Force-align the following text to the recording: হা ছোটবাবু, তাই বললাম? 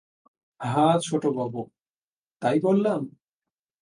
হা 0.61 0.87
ছোটবাবু, 1.03 1.61
তাই 2.41 2.57
বললাম? 2.63 3.01